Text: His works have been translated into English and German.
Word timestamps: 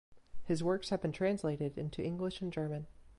His 0.45 0.63
works 0.63 0.89
have 0.89 0.99
been 1.03 1.11
translated 1.11 1.77
into 1.77 2.01
English 2.01 2.41
and 2.41 2.51
German. 2.51 2.87